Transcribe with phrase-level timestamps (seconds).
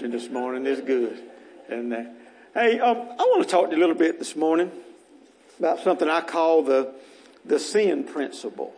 [0.00, 0.66] this morning.
[0.66, 1.18] is good.
[1.70, 1.90] And
[2.52, 4.70] hey, um, I want to talk to you a little bit this morning
[5.58, 6.92] about something I call the
[7.46, 8.74] the sin principle.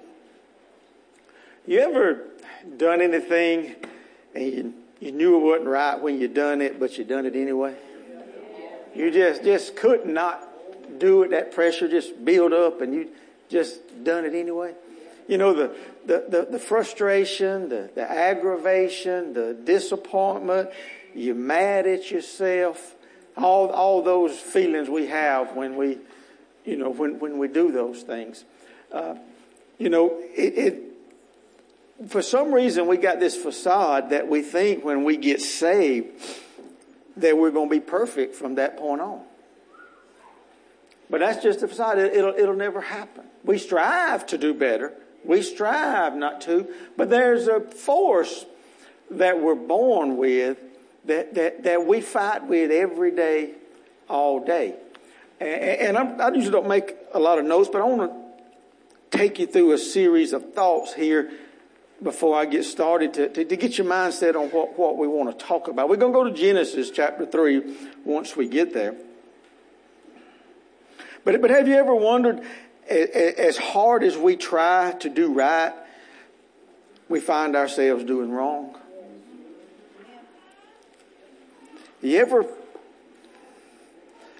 [1.66, 2.24] You ever
[2.76, 3.74] done anything
[4.34, 7.34] and you, you knew it wasn't right when you done it, but you done it
[7.34, 7.74] anyway?
[8.94, 10.48] You just just could not
[11.00, 11.30] do it.
[11.30, 13.08] That pressure just build up, and you
[13.48, 14.74] just done it anyway.
[15.26, 15.74] You know the
[16.06, 20.70] the the, the frustration, the the aggravation, the disappointment.
[21.14, 22.94] You're mad at yourself.
[23.36, 25.98] All all those feelings we have when we,
[26.64, 28.44] you know, when when we do those things.
[28.92, 29.14] Uh,
[29.78, 35.04] you know, it, it for some reason we got this facade that we think when
[35.04, 36.22] we get saved
[37.16, 39.22] that we're going to be perfect from that point on.
[41.10, 41.98] But that's just a facade.
[41.98, 43.24] It'll, it'll never happen.
[43.44, 44.92] We strive to do better.
[45.24, 48.44] We strive not to, but there's a force
[49.10, 50.58] that we're born with
[51.08, 53.52] that, that, that we fight with every day,
[54.08, 54.74] all day.
[55.40, 59.38] And, and i usually don't make a lot of notes, but I want to take
[59.38, 61.30] you through a series of thoughts here
[62.02, 65.36] before I get started to, to, to, get your mindset on what, what we want
[65.36, 65.88] to talk about.
[65.88, 68.94] We're going to go to Genesis chapter 3 once we get there.
[71.24, 72.40] But, but have you ever wondered,
[72.88, 75.72] as hard as we try to do right,
[77.08, 78.76] we find ourselves doing wrong?
[82.00, 82.46] You ever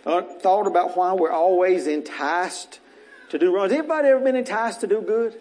[0.07, 2.79] uh, thought about why we're always enticed
[3.31, 3.65] to do wrong?
[3.65, 5.41] Has anybody ever been enticed to do good?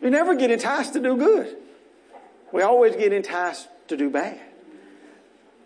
[0.00, 1.56] We never get enticed to do good.
[2.52, 4.40] We always get enticed to do bad.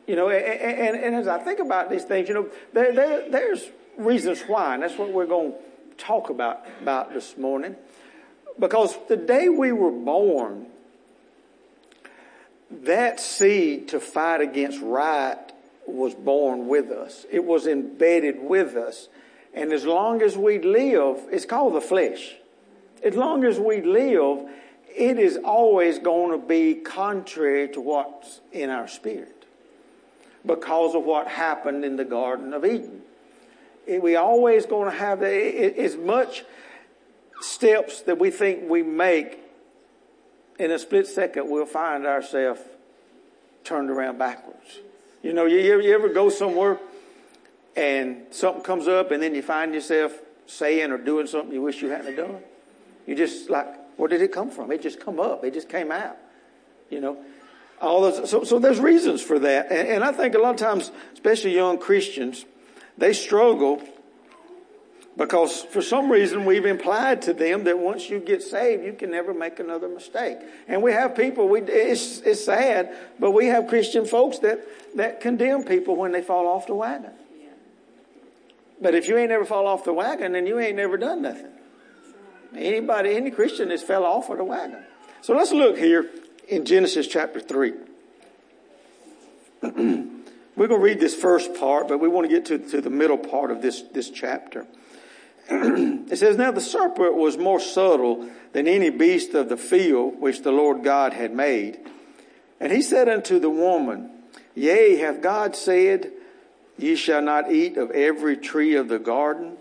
[0.06, 3.30] You know, and, and, and as I think about these things, you know, there, there,
[3.30, 3.64] there's
[3.98, 5.58] reasons why, and that's what we're going to
[6.02, 7.76] talk about, about this morning.
[8.58, 10.66] Because the day we were born,
[12.70, 15.38] that seed to fight against right
[15.86, 17.26] was born with us.
[17.30, 19.08] It was embedded with us.
[19.52, 22.36] And as long as we live, it's called the flesh
[23.02, 24.48] as long as we live,
[24.94, 29.46] it is always going to be contrary to what's in our spirit
[30.44, 33.02] because of what happened in the Garden of Eden.
[33.86, 36.44] We always going to have as much
[37.40, 39.40] steps that we think we make
[40.60, 42.60] in a split second, we'll find ourselves
[43.64, 44.80] turned around backwards.
[45.22, 46.78] You know, you, you ever go somewhere
[47.74, 50.12] and something comes up and then you find yourself
[50.46, 52.40] saying or doing something you wish you hadn't done?
[53.06, 54.70] You just like, where did it come from?
[54.70, 55.44] It just come up.
[55.44, 56.16] It just came out.
[56.90, 57.18] You know,
[57.80, 58.28] all those.
[58.28, 61.54] So, so there's reasons for that, and, and I think a lot of times, especially
[61.54, 62.44] young Christians,
[62.98, 63.80] they struggle
[65.16, 69.10] because for some reason we've implied to them that once you get saved, you can
[69.10, 70.38] never make another mistake.
[70.68, 74.60] And we have people, we, it's, it's sad, but we have Christian folks that,
[74.96, 77.12] that condemn people when they fall off the wagon.
[78.80, 81.52] But if you ain't ever fall off the wagon, then you ain't never done nothing.
[82.56, 84.82] Anybody, any Christian has fell off of the wagon.
[85.20, 86.08] So let's look here
[86.48, 87.74] in Genesis chapter 3.
[89.62, 92.90] We're going to read this first part, but we want to get to, to the
[92.90, 94.66] middle part of this, this chapter.
[96.10, 100.42] it says, Now the serpent was more subtle than any beast of the field which
[100.42, 101.80] the Lord God had made.
[102.60, 104.10] And he said unto the woman,
[104.54, 106.12] Yea, hath God said,
[106.78, 109.56] Ye shall not eat of every tree of the garden?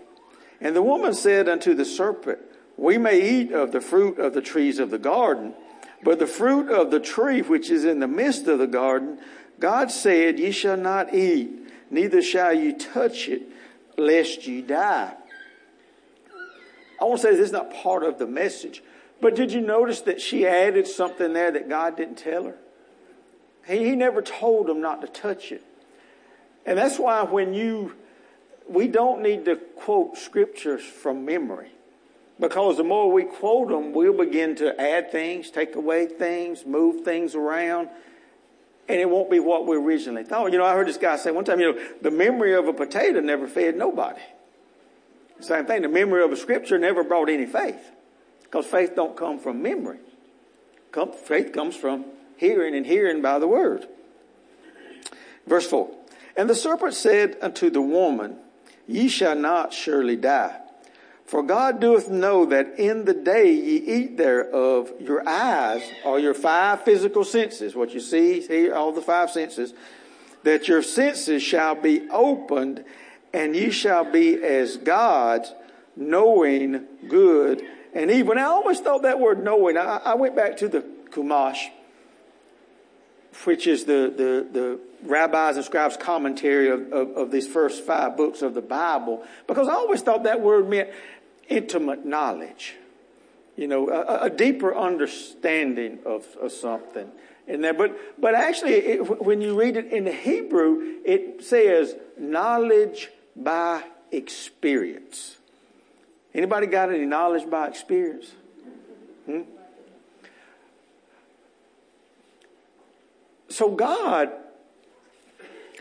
[0.60, 2.38] And the woman said unto the serpent,
[2.80, 5.52] we may eat of the fruit of the trees of the garden,
[6.02, 9.18] but the fruit of the tree which is in the midst of the garden,
[9.58, 11.50] God said, Ye shall not eat,
[11.90, 13.42] neither shall you touch it,
[13.98, 15.12] lest ye die.
[17.00, 18.82] I want to say this is not part of the message,
[19.20, 22.56] but did you notice that she added something there that God didn't tell her?
[23.66, 25.64] He, he never told them not to touch it.
[26.66, 27.94] And that's why when you,
[28.68, 31.70] we don't need to quote scriptures from memory.
[32.38, 37.04] Because the more we quote them, we'll begin to add things, take away things, move
[37.04, 37.90] things around,
[38.88, 40.50] and it won't be what we originally thought.
[40.50, 42.72] You know, I heard this guy say one time, you know, the memory of a
[42.72, 44.22] potato never fed nobody.
[45.40, 47.90] Same thing, the memory of a scripture never brought any faith.
[48.42, 49.98] Because faith don't come from memory.
[51.24, 52.04] faith comes from
[52.36, 53.86] hearing and hearing by the word.
[55.46, 55.90] Verse 4.
[56.36, 58.38] And the serpent said unto the woman,
[58.86, 60.60] Ye shall not surely die.
[61.30, 66.34] For God doeth know that in the day ye eat thereof, your eyes, or your
[66.34, 69.72] five physical senses, what you see, hear, all the five senses,
[70.42, 72.84] that your senses shall be opened,
[73.32, 75.54] and ye shall be as gods,
[75.96, 77.62] knowing good
[77.94, 78.38] and evil.
[78.38, 81.68] I always thought that word knowing, I, I went back to the Chumash,
[83.44, 88.16] which is the, the, the rabbis and scribes commentary of, of, of, these first five
[88.16, 90.90] books of the Bible, because I always thought that word meant
[91.48, 92.74] intimate knowledge.
[93.56, 97.10] You know, a, a deeper understanding of, of something
[97.46, 97.74] in there.
[97.74, 105.36] But, but actually, it, when you read it in Hebrew, it says knowledge by experience.
[106.34, 108.32] Anybody got any knowledge by experience?
[109.26, 109.42] Hmm?
[113.48, 114.30] So God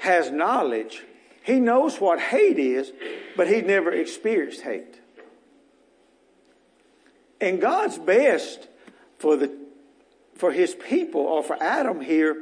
[0.02, 1.04] has knowledge.
[1.44, 2.92] He knows what hate is,
[3.38, 5.00] but he never experienced hate.
[7.40, 8.68] And God's best
[9.18, 9.56] for the
[10.36, 12.38] for his people or for Adam here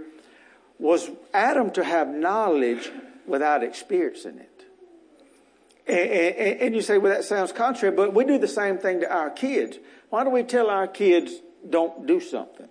[0.80, 2.92] was Adam to have knowledge
[3.26, 4.47] without experiencing it.
[5.88, 9.00] And, and, and, you say, well, that sounds contrary, but we do the same thing
[9.02, 9.78] to our kids.
[10.10, 11.32] Why do we tell our kids
[11.68, 12.68] don't do something?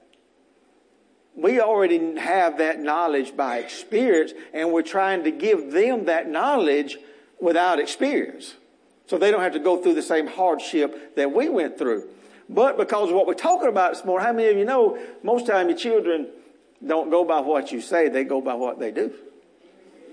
[1.34, 6.98] We already have that knowledge by experience, and we're trying to give them that knowledge
[7.40, 8.54] without experience.
[9.06, 12.08] So they don't have to go through the same hardship that we went through.
[12.48, 15.46] But because of what we're talking about this morning, how many of you know most
[15.46, 16.28] time your children
[16.84, 19.12] don't go by what you say, they go by what they do.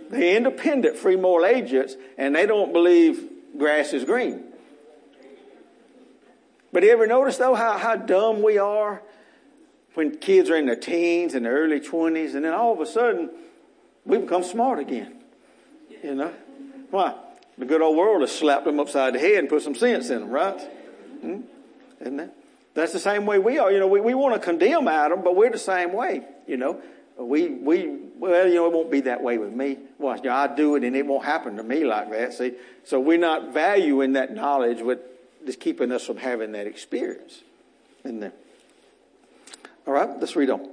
[0.10, 4.44] They're independent, free moral agents, and they don't believe grass is green.
[6.72, 9.02] But you ever notice though how, how dumb we are
[9.94, 12.86] when kids are in their teens and their early twenties, and then all of a
[12.86, 13.30] sudden
[14.06, 15.22] we become smart again.
[16.04, 16.34] You know?
[16.90, 17.16] Why?
[17.58, 20.22] The good old world has slapped them upside the head and put some sense in
[20.22, 20.60] them, right?
[21.22, 21.42] Hmm?
[22.02, 22.36] Isn't that?
[22.74, 23.72] That's the same way we are.
[23.72, 26.24] You know, we, we want to condemn Adam, but we're the same way.
[26.48, 26.82] You know,
[27.18, 29.78] we, we, well, you know, it won't be that way with me.
[30.00, 32.34] Well, you know, I do it and it won't happen to me like that.
[32.34, 32.54] See,
[32.86, 35.00] so we're not valuing that knowledge with
[35.46, 37.42] just keeping us from having that experience.
[38.06, 38.32] Isn't there?
[39.86, 40.72] All right, let's read on.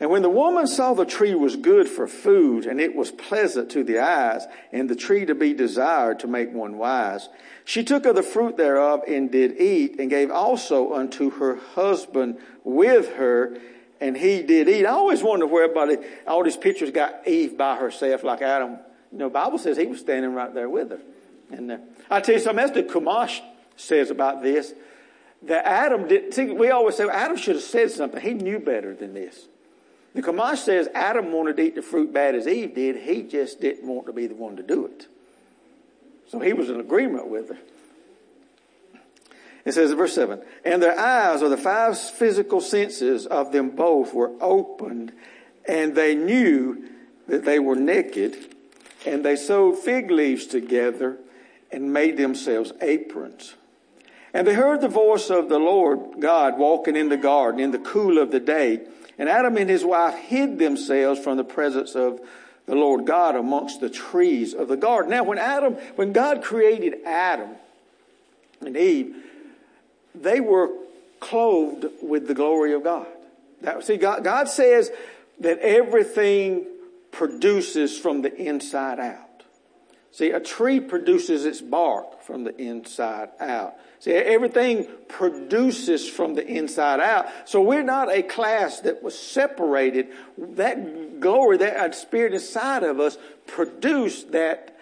[0.00, 3.70] And when the woman saw the tree was good for food, and it was pleasant
[3.72, 7.28] to the eyes, and the tree to be desired to make one wise,
[7.64, 12.38] she took of the fruit thereof and did eat, and gave also unto her husband
[12.64, 13.56] with her,
[14.04, 14.84] and he did eat.
[14.84, 15.96] I always wonder where everybody,
[16.26, 18.78] all these pictures got Eve by herself like Adam.
[19.10, 21.00] You know, Bible says he was standing right there with her.
[21.50, 21.78] And uh,
[22.10, 23.40] I tell you something else that Chumash
[23.76, 24.74] says about this,
[25.42, 28.20] that Adam did, see, we always say well, Adam should have said something.
[28.20, 29.46] He knew better than this.
[30.14, 32.96] The Chumash says Adam wanted to eat the fruit bad as Eve did.
[32.96, 35.06] He just didn't want to be the one to do it.
[36.28, 37.58] So he was in agreement with her.
[39.64, 43.70] It says in verse 7 And their eyes, or the five physical senses of them
[43.70, 45.12] both, were opened,
[45.66, 46.84] and they knew
[47.26, 48.36] that they were naked,
[49.06, 51.18] and they sewed fig leaves together
[51.72, 53.54] and made themselves aprons.
[54.32, 57.78] And they heard the voice of the Lord God walking in the garden in the
[57.78, 58.80] cool of the day.
[59.16, 62.20] And Adam and his wife hid themselves from the presence of
[62.66, 65.10] the Lord God amongst the trees of the garden.
[65.10, 67.50] Now, when Adam, when God created Adam
[68.60, 69.23] and Eve,
[70.14, 70.70] they were
[71.20, 73.06] clothed with the glory of God.
[73.62, 74.90] That, see, God, God says
[75.40, 76.66] that everything
[77.10, 79.42] produces from the inside out.
[80.10, 83.74] See, a tree produces its bark from the inside out.
[83.98, 87.26] See, everything produces from the inside out.
[87.46, 90.08] So we're not a class that was separated.
[90.36, 94.73] That glory, that spirit inside of us produced that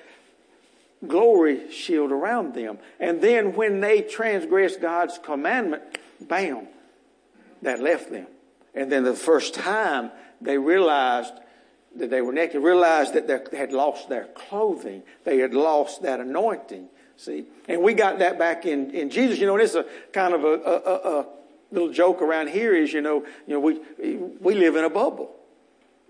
[1.06, 2.78] glory shield around them.
[3.00, 5.82] And then when they transgressed God's commandment,
[6.20, 6.66] bam,
[7.62, 8.26] that left them.
[8.74, 11.34] And then the first time they realized
[11.96, 15.02] that they were naked, realized that they had lost their clothing.
[15.24, 16.88] They had lost that anointing.
[17.16, 17.44] See?
[17.68, 19.38] And we got that back in, in Jesus.
[19.38, 21.26] You know, and it's a kind of a, a, a
[21.70, 23.80] little joke around here is, you know, you know, we,
[24.40, 25.34] we live in a bubble.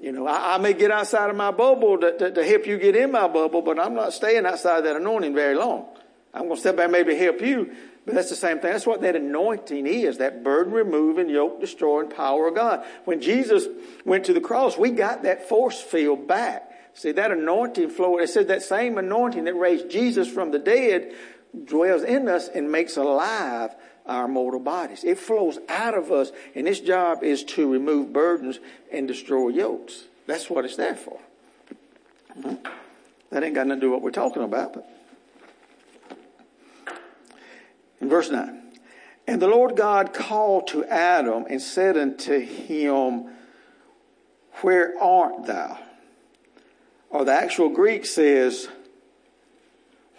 [0.02, 2.76] You know, I, I may get outside of my bubble to, to, to, help you
[2.76, 5.86] get in my bubble, but I'm not staying outside that anointing very long.
[6.34, 7.72] I'm going to step back and maybe help you,
[8.04, 8.72] but that's the same thing.
[8.72, 12.84] That's what that anointing is, that burden removing, yoke destroying power of God.
[13.04, 13.68] When Jesus
[14.04, 16.68] went to the cross, we got that force field back.
[16.94, 21.14] See, that anointing flow, it said that same anointing that raised Jesus from the dead
[21.64, 23.72] dwells in us and makes alive
[24.06, 25.04] our mortal bodies.
[25.04, 28.58] It flows out of us, and its job is to remove burdens
[28.92, 30.04] and destroy yokes.
[30.26, 31.18] That's what it's there for.
[32.38, 32.66] Mm-hmm.
[33.30, 34.88] That ain't got nothing to do with what we're talking about, but.
[38.00, 38.62] In verse 9.
[39.26, 43.30] And the Lord God called to Adam and said unto him,
[44.60, 45.78] Where art thou?
[47.10, 48.68] Or the actual Greek says,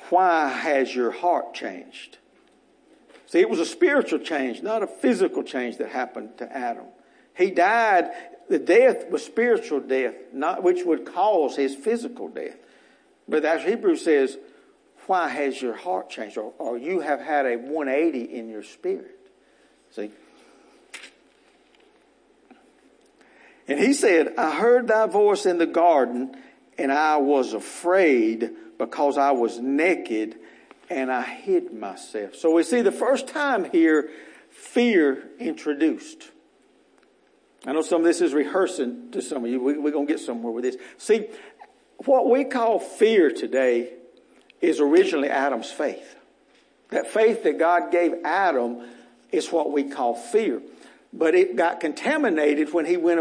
[0.09, 2.17] Why has your heart changed?
[3.33, 6.85] See, it was a spiritual change, not a physical change that happened to Adam.
[7.35, 8.11] He died,
[8.47, 12.57] The death was spiritual death, not which would cause his physical death.
[13.27, 14.37] But as Hebrews says,
[15.07, 16.37] why has your heart changed?
[16.37, 19.17] Or, or you have had a 180 in your spirit.
[19.89, 20.11] See?
[23.67, 26.37] And he said, I heard thy voice in the garden,
[26.77, 30.37] and I was afraid because I was naked
[30.93, 32.35] and I hid myself.
[32.35, 34.09] So we see the first time here,
[34.49, 36.29] fear introduced.
[37.65, 39.61] I know some of this is rehearsing to some of you.
[39.61, 40.77] We, are going to get somewhere with this.
[40.97, 41.27] See,
[42.05, 43.93] what we call fear today
[44.61, 46.15] is originally Adam's faith.
[46.89, 48.83] That faith that God gave Adam
[49.31, 50.61] is what we call fear.
[51.11, 53.19] But it got contaminated when he went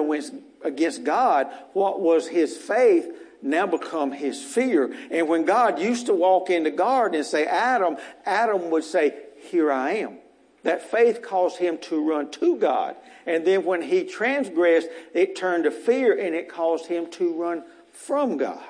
[0.65, 1.49] against God.
[1.73, 3.07] What was his faith
[3.43, 4.95] now become his fear.
[5.11, 9.15] And when God used to walk in the garden and say, Adam, Adam would say,
[9.51, 10.19] here I am.
[10.63, 12.95] That faith caused him to run to God.
[13.27, 17.65] And then when he transgressed, it turned to fear and it caused him to run
[17.93, 18.63] from God.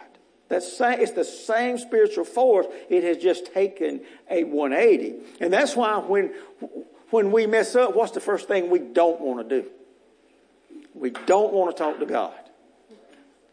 [0.48, 2.66] That's same, it's the same spiritual force.
[2.90, 5.14] It has just taken a 180.
[5.40, 6.32] And that's why when,
[7.10, 9.70] when we mess up, what's the first thing we don't want to do?
[10.94, 12.34] We don't want to talk to God.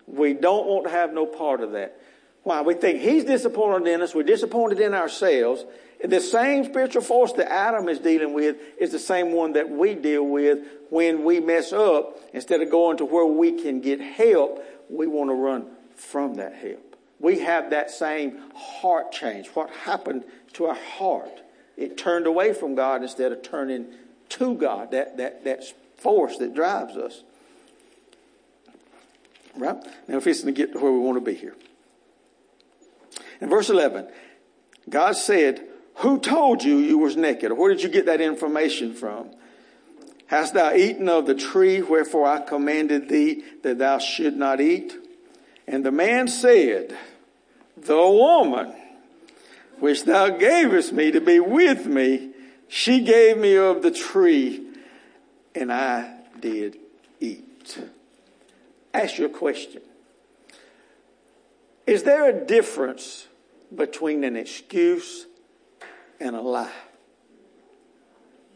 [0.09, 1.99] We don't want to have no part of that.
[2.43, 2.61] Why?
[2.61, 4.15] We think He's disappointed in us.
[4.15, 5.65] We're disappointed in ourselves.
[6.03, 9.95] The same spiritual force that Adam is dealing with is the same one that we
[9.95, 12.17] deal with when we mess up.
[12.33, 16.55] Instead of going to where we can get help, we want to run from that
[16.55, 16.95] help.
[17.19, 19.47] We have that same heart change.
[19.49, 20.23] What happened
[20.53, 21.41] to our heart?
[21.75, 23.87] It turned away from God instead of turning
[24.29, 25.63] to God, that, that, that
[25.97, 27.23] force that drives us.
[29.59, 29.77] Right?
[30.07, 31.55] Now, if it's going to get to where we want to be here.
[33.41, 34.07] In verse 11,
[34.89, 35.61] God said,
[35.95, 37.51] Who told you you was naked?
[37.51, 39.31] Or where did you get that information from?
[40.27, 44.95] Hast thou eaten of the tree wherefore I commanded thee that thou should not eat?
[45.67, 46.97] And the man said,
[47.75, 48.73] The woman
[49.79, 52.31] which thou gavest me to be with me,
[52.67, 54.67] she gave me of the tree,
[55.55, 56.77] and I did
[57.19, 57.79] eat
[58.93, 59.81] ask you a question.
[61.85, 63.27] Is there a difference
[63.73, 65.25] between an excuse
[66.19, 66.71] and a lie?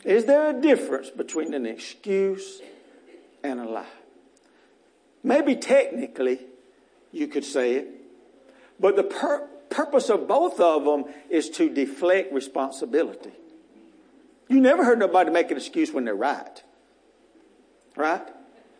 [0.03, 2.61] Is there a difference between an excuse
[3.43, 3.85] and a lie?
[5.23, 6.41] Maybe technically
[7.11, 7.87] you could say it,
[8.79, 13.31] but the pur- purpose of both of them is to deflect responsibility.
[14.49, 16.61] You never heard nobody make an excuse when they're right.
[17.95, 18.27] Right?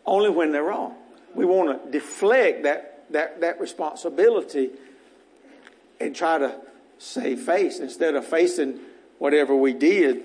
[0.04, 0.96] Only when they're wrong
[1.34, 4.70] we want to deflect that, that, that responsibility
[6.00, 6.60] and try to
[6.98, 8.78] save face instead of facing
[9.18, 10.22] whatever we did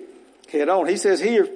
[0.51, 0.87] head on.
[0.87, 1.47] He says here,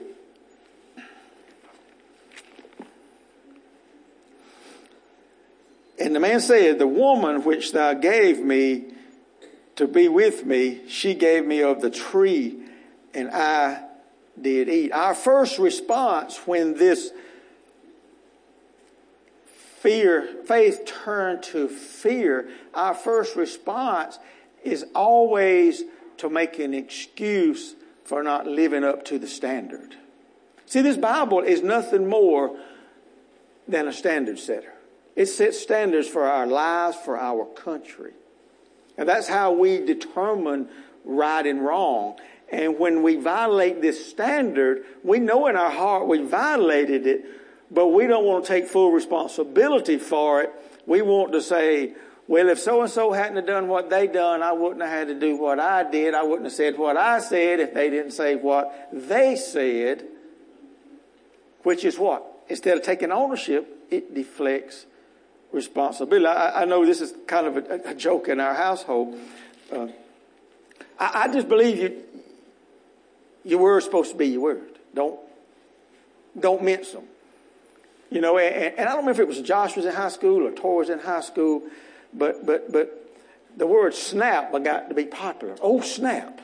[5.99, 8.85] And the man said, The woman which thou gave me
[9.77, 12.57] to be with me, she gave me of the tree,
[13.13, 13.85] and I
[14.39, 14.91] did eat.
[14.91, 17.11] Our first response when this
[19.83, 24.17] fear, faith turned to fear, our first response
[24.63, 25.83] is always
[26.17, 27.75] to make an excuse
[28.05, 29.97] for not living up to the standard.
[30.67, 32.57] See, this Bible is nothing more
[33.67, 34.73] than a standard setter.
[35.17, 38.13] It sets standards for our lives, for our country.
[38.97, 40.69] And that's how we determine
[41.03, 42.17] right and wrong.
[42.49, 47.25] And when we violate this standard, we know in our heart we violated it,
[47.73, 50.53] but we don't want to take full responsibility for it.
[50.85, 51.93] We want to say,
[52.27, 55.07] well, if so and so hadn't have done what they done, I wouldn't have had
[55.07, 56.13] to do what I did.
[56.13, 60.05] I wouldn't have said what I said if they didn't say what they said.
[61.63, 62.25] Which is what?
[62.47, 64.85] Instead of taking ownership, it deflects
[65.51, 66.25] responsibility.
[66.25, 69.17] I, I know this is kind of a, a joke in our household.
[69.71, 69.87] Uh,
[70.99, 72.03] I, I just believe you,
[73.45, 74.79] your word's supposed to be your word.
[74.93, 75.19] Don't,
[76.39, 77.03] don't mince them.
[78.13, 80.45] You know, and, and I don't know if it was Josh was in high school
[80.45, 81.63] or Tor was in high school,
[82.13, 83.17] but but but
[83.57, 85.55] the word snap got to be popular.
[85.63, 86.39] Oh snap!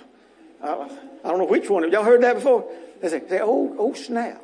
[0.64, 0.90] Uh,
[1.24, 1.90] I don't know which one.
[1.92, 2.68] Y'all heard that before?
[3.02, 4.44] They say, say oh oh snap.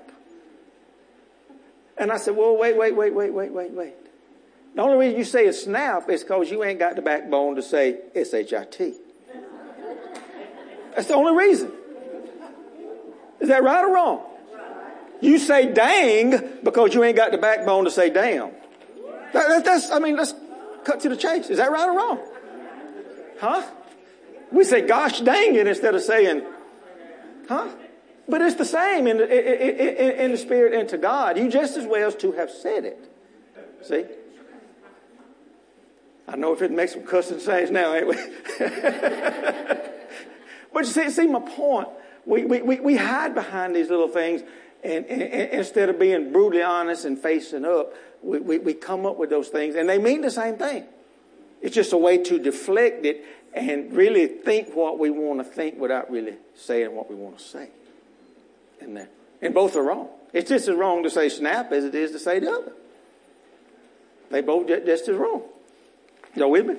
[1.98, 3.94] And I said, well, wait, wait, wait, wait, wait, wait, wait.
[4.76, 7.64] The only reason you say a snap is because you ain't got the backbone to
[7.64, 8.94] say S-H-I-T.
[10.94, 11.72] That's the only reason.
[13.40, 14.22] Is that right or wrong?
[15.22, 18.52] You say dang because you ain't got the backbone to say damn.
[19.34, 20.34] That, that, that's, I mean, let's
[20.84, 21.50] cut to the chase.
[21.50, 22.20] Is that right or wrong?
[23.40, 23.64] Huh?
[24.52, 26.44] We say gosh dang it instead of saying,
[27.50, 27.70] huh?
[28.28, 31.38] But it's the same in, in, in, in the spirit and to God.
[31.38, 33.12] You just as well as to have said it.
[33.84, 34.06] See?
[36.28, 38.16] I know if it makes some cussing saints now, ain't we?
[40.74, 41.88] but you see, see my point.
[42.26, 44.42] We, we, we hide behind these little things
[44.86, 49.06] and, and, and, instead of being brutally honest and facing up, we, we, we come
[49.06, 50.86] up with those things and they mean the same thing.
[51.62, 55.80] It's just a way to deflect it and really think what we want to think
[55.80, 57.70] without really saying what we want to say.
[58.82, 59.12] And, that,
[59.42, 60.10] and both are wrong.
[60.34, 62.74] It's just as wrong to say snap as it is to say the other.
[64.30, 65.44] They both just as wrong.
[66.36, 66.76] Y'all with me?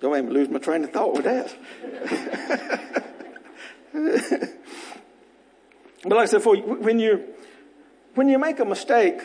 [0.00, 3.04] Don't me lose my train of thought with that.
[3.94, 4.50] but
[6.04, 7.22] like I said, for when you
[8.16, 9.20] when you make a mistake,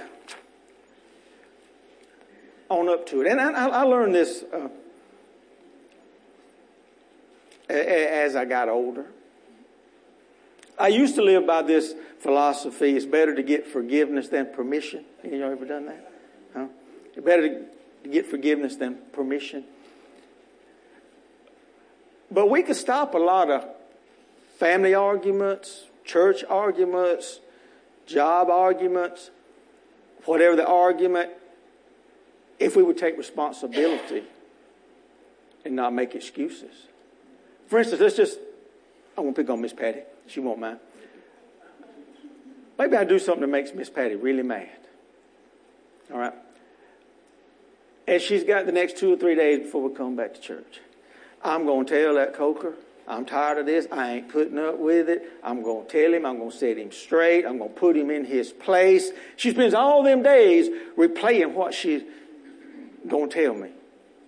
[2.70, 3.28] own up to it.
[3.28, 4.68] And I, I learned this uh,
[7.68, 9.08] as I got older.
[10.78, 15.04] I used to live by this philosophy: it's better to get forgiveness than permission.
[15.24, 16.12] You ever done that?
[16.54, 16.68] Huh?
[17.16, 17.66] It's better
[18.04, 19.64] to get forgiveness than permission.
[22.30, 23.66] But we could stop a lot of
[24.60, 27.40] family arguments, church arguments,
[28.06, 29.32] job arguments,
[30.26, 31.30] whatever the argument,
[32.60, 34.24] if we would take responsibility
[35.64, 36.88] and not make excuses.
[37.68, 38.38] For instance, let's just,
[39.18, 40.02] I won't pick on Miss Patty.
[40.28, 40.80] She won't mind.
[42.78, 44.70] Maybe I do something that makes Miss Patty really mad.
[46.12, 46.34] All right?
[48.08, 50.82] And she's got the next two or three days before we come back to church.
[51.44, 52.74] I'm going to tell that coker,
[53.10, 53.88] I'm tired of this.
[53.92, 55.24] I ain't putting up with it.
[55.44, 56.28] I'm going to tell him.
[56.28, 57.44] I'm going to set him straight.
[57.44, 59.10] I'm going to put him in his place.
[59.36, 62.04] She spends all them days replaying what she's
[63.08, 63.70] going to tell me.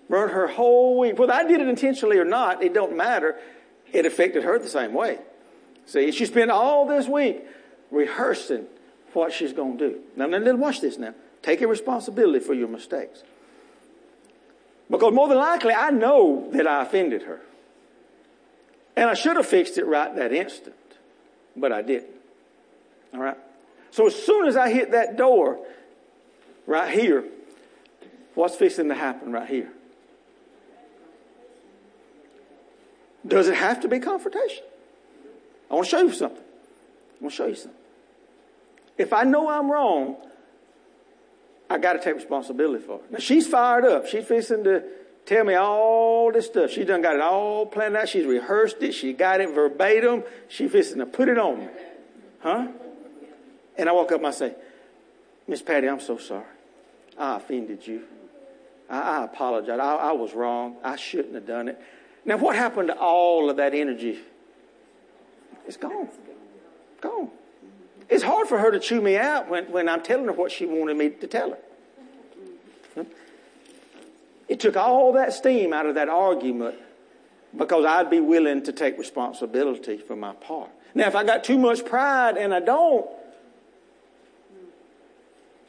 [0.10, 1.20] Run her whole week.
[1.20, 3.38] Whether I did it intentionally or not, it don't matter.
[3.94, 5.20] It affected her the same way.
[5.86, 7.44] See, she spent all this week
[7.92, 8.66] rehearsing
[9.14, 10.00] what she's going to do.
[10.16, 11.14] Now, now, watch this now.
[11.44, 13.24] Take responsibility for your mistakes.
[14.90, 17.42] Because more than likely, I know that I offended her.
[18.96, 20.76] And I should have fixed it right that instant,
[21.56, 22.16] but I didn't.
[23.14, 23.38] All right?
[23.92, 25.60] So as soon as I hit that door
[26.66, 27.26] right here,
[28.36, 29.72] what's fixing to happen right here?
[33.28, 34.64] Does it have to be confrontation?
[35.70, 36.40] I want to show you something.
[36.40, 37.80] I want to show you something.
[38.98, 40.18] If I know I'm wrong,
[41.70, 43.12] I got to take responsibility for it.
[43.12, 44.08] Now she's fired up.
[44.08, 44.84] She's fixing to
[45.26, 46.72] tell me all this stuff.
[46.72, 48.10] She done got it all planned out.
[48.10, 48.94] She's rehearsed it.
[48.94, 50.24] She got it verbatim.
[50.48, 51.68] She fixing to put it on me.
[52.40, 52.68] Huh?
[53.78, 54.56] And I walk up and I say,
[55.48, 56.46] Miss Patty, I'm so sorry.
[57.18, 58.04] I offended you.
[58.90, 59.80] I, I apologize.
[59.80, 60.78] I, I was wrong.
[60.84, 61.80] I shouldn't have done it.
[62.26, 64.20] Now, what happened to all of that energy?
[65.68, 66.10] It's gone.
[67.00, 67.30] Gone.
[68.10, 70.66] It's hard for her to chew me out when, when I'm telling her what she
[70.66, 71.58] wanted me to tell her.
[74.52, 76.76] It took all that steam out of that argument
[77.56, 80.70] because I'd be willing to take responsibility for my part.
[80.94, 83.10] Now, if I got too much pride and I don't,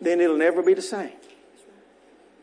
[0.01, 1.13] then it'll never be the same.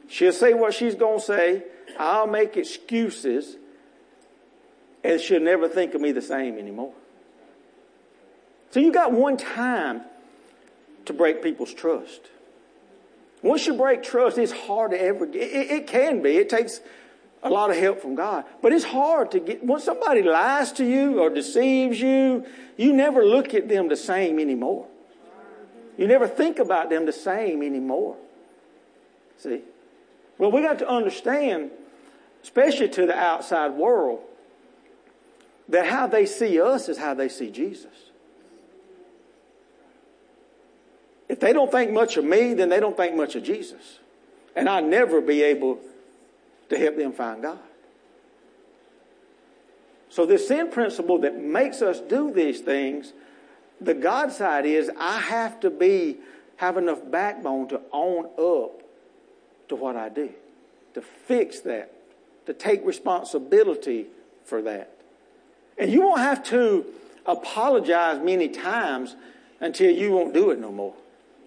[0.07, 1.63] She'll say what she's going to say.
[1.99, 3.57] I'll make excuses
[5.03, 6.93] and she'll never think of me the same anymore.
[8.71, 10.03] So you got one time
[11.03, 12.29] to break people's trust.
[13.41, 16.37] Once you break trust, it's hard to ever get, it, it can be.
[16.37, 16.81] It takes
[17.41, 18.43] a lot of help from God.
[18.61, 23.25] But it's hard to get, once somebody lies to you or deceives you, you never
[23.25, 24.87] look at them the same anymore.
[25.97, 28.17] You never think about them the same anymore.
[29.37, 29.61] See?
[30.37, 31.71] Well, we got to understand,
[32.43, 34.21] especially to the outside world,
[35.67, 38.08] that how they see us is how they see Jesus.
[41.39, 43.99] If they don't think much of me, then they don't think much of Jesus.
[44.57, 45.79] And I'll never be able
[46.67, 47.59] to help them find God.
[50.09, 53.13] So, this sin principle that makes us do these things,
[53.79, 56.17] the God side is I have to be,
[56.57, 58.83] have enough backbone to own up
[59.69, 60.31] to what I do,
[60.93, 61.93] to fix that,
[62.47, 64.07] to take responsibility
[64.43, 64.91] for that.
[65.77, 66.85] And you won't have to
[67.25, 69.15] apologize many times
[69.61, 70.95] until you won't do it no more.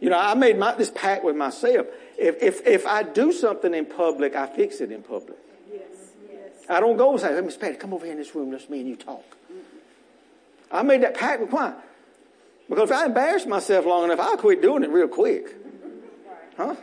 [0.03, 1.87] You know, I made my, this pact with myself.
[2.19, 5.39] If, if, if I do something in public, I fix it in public.
[5.73, 5.81] Yes,
[6.29, 6.41] yes.
[6.69, 8.81] I don't go and say, Miss Patty, come over here in this room, let's me
[8.81, 9.25] and you talk.
[9.25, 9.61] Mm-hmm.
[10.73, 11.75] I made that pact with why?
[12.69, 15.55] Because if I embarrass myself long enough, I'll quit doing it real quick.
[16.57, 16.75] Huh?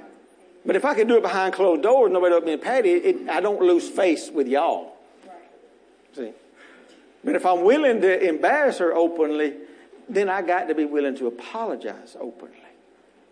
[0.66, 3.30] But if I can do it behind closed doors, nobody up me and Patty, it,
[3.30, 4.94] I don't lose face with y'all.
[5.28, 5.36] Right.
[6.16, 6.32] See?
[7.26, 9.56] But if I'm willing to embarrass her openly,
[10.08, 12.56] then I got to be willing to apologize openly.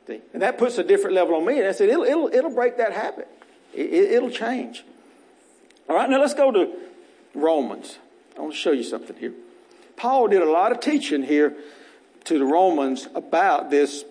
[0.08, 0.22] See?
[0.34, 1.60] And that puts a different level on me.
[1.60, 3.28] And I said, it'll, it'll, it'll break that habit.
[3.74, 4.84] It, it'll change.
[5.90, 6.74] All right, now let's go to
[7.36, 7.98] Romans.
[8.38, 9.34] I want to show you something here.
[9.98, 11.56] Paul did a lot of teaching here
[12.26, 14.06] to the Romans about this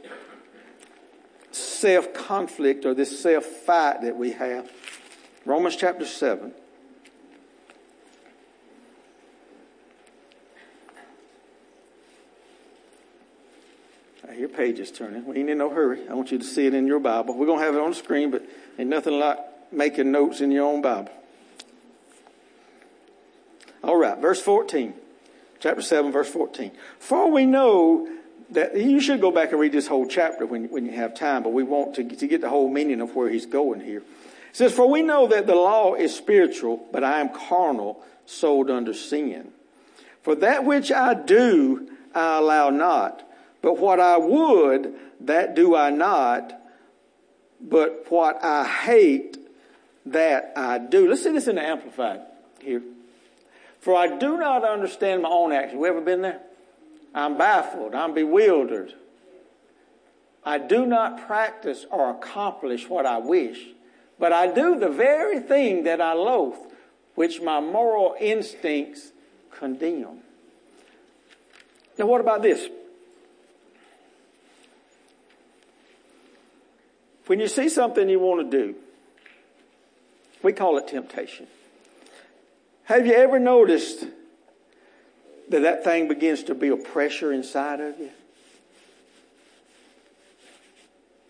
[1.51, 4.71] self conflict or this self fight that we have.
[5.45, 6.53] Romans chapter 7.
[14.37, 15.25] I hear pages turning.
[15.25, 16.07] We ain't in no hurry.
[16.11, 17.35] I want you to see it in your Bible.
[17.35, 18.45] We're going to have it on the screen, but
[18.79, 19.39] ain't nothing like
[19.73, 21.11] making notes in your own Bible.
[23.83, 24.93] All right, verse 14.
[25.59, 26.71] Chapter 7, verse 14.
[26.99, 28.15] For we know
[28.51, 31.43] that you should go back and read this whole chapter when, when you have time,
[31.43, 34.01] but we want to, to get the whole meaning of where he's going here.
[34.01, 34.05] It
[34.53, 38.93] says, For we know that the law is spiritual, but I am carnal, sold under
[38.93, 39.53] sin.
[40.21, 43.23] For that which I do, I allow not.
[43.63, 46.53] But what I would, that do I not.
[47.61, 49.39] But what I hate,
[50.05, 51.09] that I do.
[51.09, 52.21] Let's see this in the Amplified
[52.61, 52.83] here.
[53.81, 55.81] For I do not understand my own actions.
[55.81, 56.41] We ever been there?
[57.15, 57.95] I'm baffled.
[57.95, 58.95] I'm bewildered.
[60.45, 63.67] I do not practice or accomplish what I wish,
[64.19, 66.55] but I do the very thing that I loathe,
[67.17, 69.11] which my moral instincts
[69.51, 70.21] condemn.
[71.99, 72.69] Now, what about this?
[77.27, 78.75] When you see something you want to do,
[80.43, 81.49] we call it temptation.
[82.85, 84.07] Have you ever noticed
[85.49, 88.11] that that thing begins to build pressure inside of you?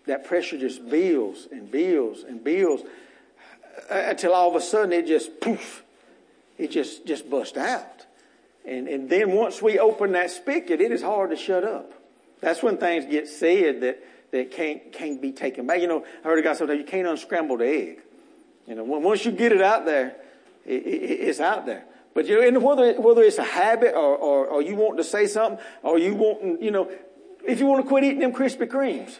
[0.05, 2.83] That pressure just builds and builds and builds
[3.89, 5.83] uh, until all of a sudden it just poof,
[6.57, 8.05] it just just busts out.
[8.65, 11.91] And and then once we open that spigot, it is hard to shut up.
[12.39, 15.81] That's when things get said that that can't can't be taken back.
[15.81, 18.01] You know, I heard a guy say you can't unscramble the egg.
[18.67, 20.17] You know, once you get it out there,
[20.65, 21.85] it, it, it's out there.
[22.13, 25.03] But you know, and whether, whether it's a habit or, or, or you want to
[25.03, 26.91] say something or you want, you know,
[27.47, 29.17] if you want to quit eating them Krispy Kremes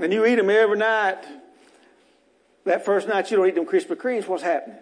[0.00, 1.22] and you eat them every night,
[2.64, 4.78] that first night you don't eat them Krispy Kremes, what's happening?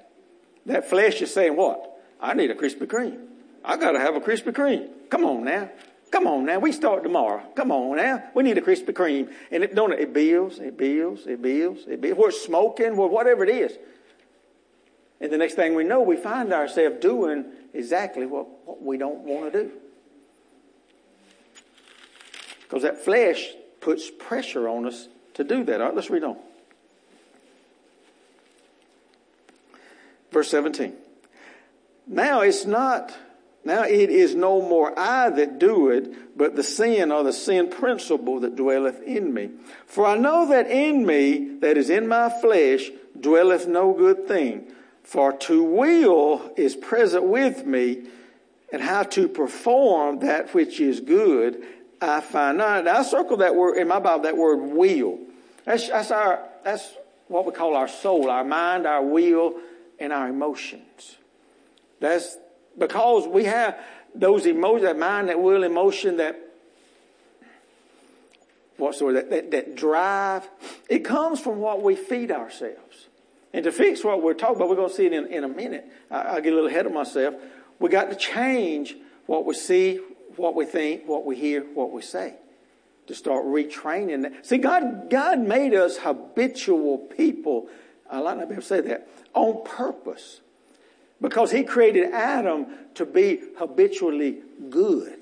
[0.66, 2.00] That flesh is saying what?
[2.20, 3.18] I need a Krispy Kreme.
[3.64, 4.88] I got to have a Krispy Kreme.
[5.10, 5.68] Come on now.
[6.12, 6.58] Come on now.
[6.58, 7.42] We start tomorrow.
[7.56, 8.22] Come on now.
[8.34, 9.32] We need a Krispy Kreme.
[9.50, 12.18] And it don't it builds, it builds, it builds, it builds.
[12.18, 13.76] We're smoking, or whatever it is.
[15.20, 19.20] And the next thing we know, we find ourselves doing exactly what, what we don't
[19.20, 19.72] want to do.
[22.62, 25.80] Because that flesh puts pressure on us to do that.
[25.80, 26.36] All right, let's read on.
[30.30, 30.94] Verse 17.
[32.06, 33.16] Now it's not,
[33.64, 37.70] now it is no more I that do it, but the sin or the sin
[37.70, 39.50] principle that dwelleth in me.
[39.86, 44.72] For I know that in me, that is in my flesh, dwelleth no good thing.
[45.04, 48.04] For to will is present with me,
[48.72, 51.62] and how to perform that which is good,
[52.00, 52.84] I find not.
[52.84, 55.18] Now I circle that word in my Bible, that word will.
[55.64, 56.94] That's, that's our, that's
[57.28, 59.60] what we call our soul, our mind, our will,
[60.00, 61.16] and our emotions.
[62.00, 62.36] That's
[62.78, 63.78] because we have
[64.14, 66.38] those emotions, that mind, that will, emotion, that
[68.76, 70.48] what's the word, that, that, that drive.
[70.88, 73.08] It comes from what we feed ourselves.
[73.52, 75.48] And to fix what we're talking about, we're going to see it in, in a
[75.48, 75.84] minute.
[76.10, 77.34] I, will get a little ahead of myself.
[77.78, 80.00] We got to change what we see,
[80.36, 82.34] what we think, what we hear, what we say.
[83.08, 84.46] To start retraining that.
[84.46, 87.68] See, God, God made us habitual people.
[88.10, 89.08] I like not be able to say that.
[89.34, 90.40] On purpose.
[91.22, 95.20] Because He created Adam to be habitually good.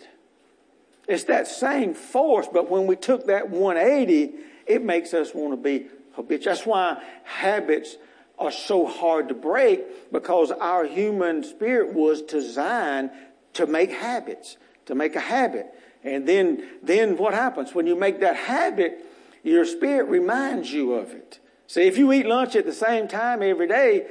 [1.07, 4.33] It's that same force, but when we took that 180,
[4.67, 6.53] it makes us want to be habitual.
[6.53, 7.97] That's why habits
[8.39, 13.11] are so hard to break because our human spirit was designed
[13.53, 15.67] to make habits, to make a habit.
[16.03, 17.75] And then, then what happens?
[17.75, 19.05] When you make that habit,
[19.43, 21.41] your spirit reminds you of it.
[21.67, 24.07] See, if you eat lunch at the same time every day,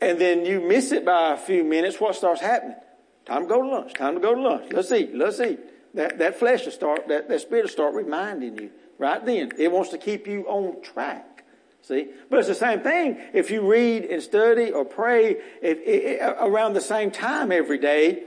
[0.00, 2.76] and then you miss it by a few minutes, what starts happening?
[3.24, 3.94] Time to go to lunch.
[3.94, 4.72] Time to go to lunch.
[4.72, 5.14] Let's eat.
[5.14, 5.60] Let's eat.
[5.94, 9.52] That, that flesh will start, that, that spirit will start reminding you right then.
[9.58, 11.44] It wants to keep you on track.
[11.82, 12.08] See?
[12.28, 16.74] But it's the same thing if you read and study or pray if, if, around
[16.74, 18.24] the same time every day,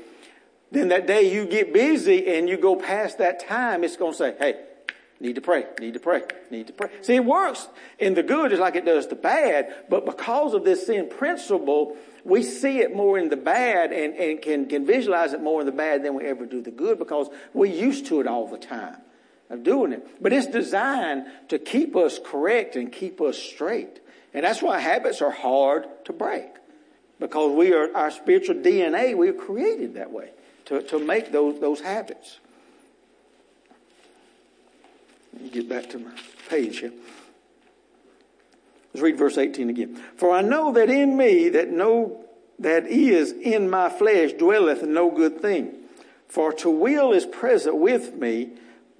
[0.71, 4.17] then that day you get busy and you go past that time, it's going to
[4.17, 4.55] say, hey,
[5.21, 6.89] Need to pray, need to pray, need to pray.
[7.03, 7.67] See, it works
[7.99, 11.95] in the good just like it does the bad, but because of this sin principle,
[12.23, 15.67] we see it more in the bad and, and can, can visualize it more in
[15.67, 18.57] the bad than we ever do the good because we're used to it all the
[18.57, 18.97] time
[19.51, 20.07] of doing it.
[20.19, 23.99] But it's designed to keep us correct and keep us straight.
[24.33, 26.49] And that's why habits are hard to break.
[27.19, 30.31] Because we are, our spiritual DNA, we are created that way
[30.65, 32.39] to, to make those, those habits.
[35.51, 36.11] Get back to my
[36.49, 36.91] page here.
[38.93, 40.01] Let's read verse 18 again.
[40.17, 42.25] For I know that in me that no,
[42.59, 45.75] that is in my flesh dwelleth no good thing.
[46.27, 48.51] For to will is present with me,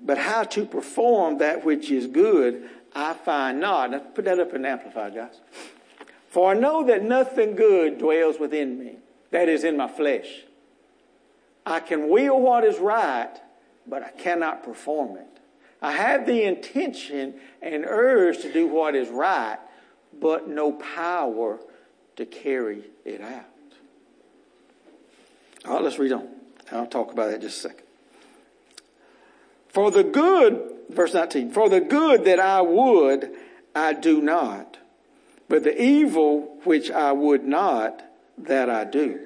[0.02, 3.91] but how to perform that which is good I find not.
[3.91, 5.39] Now put that up in Amplified, guys.
[6.30, 8.98] For I know that nothing good dwells within me,
[9.32, 10.44] that is in my flesh.
[11.65, 13.34] I can will what is right,
[13.88, 15.31] but I cannot perform it.
[15.82, 19.58] I have the intention and urge to do what is right,
[20.20, 21.60] but no power
[22.17, 23.46] to carry it out.
[25.65, 26.28] All right, let's read on.
[26.72, 27.86] I'll talk about that just a second.
[29.70, 33.32] For the good, verse 19, for the good that I would,
[33.76, 34.78] I do not,
[35.48, 38.04] but the evil which I would not,
[38.38, 39.20] that I do.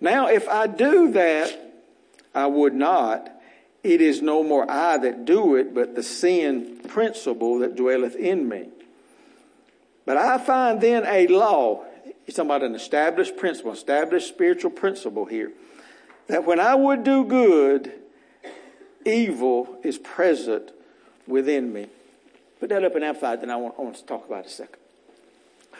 [0.00, 1.74] Now, if I do that,
[2.34, 3.31] I would not,
[3.82, 8.48] it is no more I that do it, but the sin principle that dwelleth in
[8.48, 8.68] me.
[10.04, 11.84] But I find then a law,
[12.24, 15.52] he's talking about an established principle, established spiritual principle here,
[16.28, 17.92] that when I would do good,
[19.04, 20.70] evil is present
[21.26, 21.88] within me.
[22.60, 24.50] Put that up in Amplified, then I want, I want to talk about it a
[24.50, 24.76] second.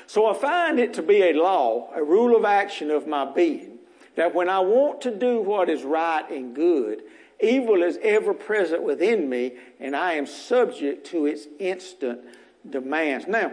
[0.09, 3.79] So I find it to be a law, a rule of action of my being,
[4.17, 7.03] that when I want to do what is right and good,
[7.43, 12.21] evil is ever present within me, and I am subject to its instant
[12.69, 13.27] demands.
[13.27, 13.53] Now,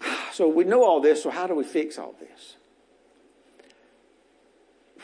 [0.32, 2.56] so we know all this, so how do we fix all this?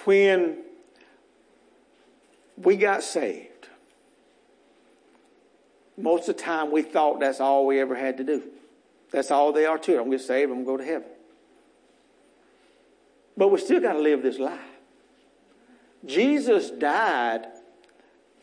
[0.04, 0.58] When
[2.56, 3.68] we got saved,
[5.96, 8.42] most of the time we thought that's all we ever had to do.
[9.10, 10.00] That's all they are to it.
[10.00, 11.08] I'm save, going to go to heaven.
[13.36, 14.58] But we still got to live this life.
[16.04, 17.46] Jesus died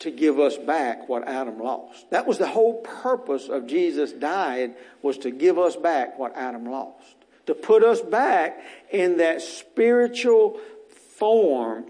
[0.00, 2.10] to give us back what Adam lost.
[2.10, 6.66] That was the whole purpose of Jesus dying was to give us back what Adam
[6.66, 7.16] lost.
[7.46, 8.60] To put us back
[8.92, 10.60] in that spiritual
[11.16, 11.86] form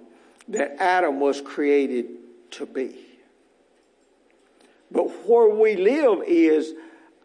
[0.49, 2.07] that Adam was created
[2.53, 2.95] to be.
[4.91, 6.73] But where we live is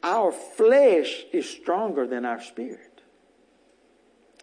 [0.01, 3.01] our flesh is stronger than our spirit.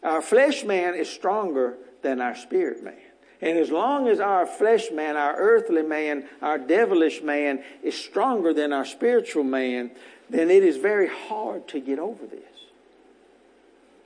[0.02, 2.94] Our flesh man is stronger than our spirit man.
[3.42, 8.52] And as long as our flesh man, our earthly man, our devilish man is stronger
[8.52, 9.90] than our spiritual man,
[10.28, 12.40] then it is very hard to get over this.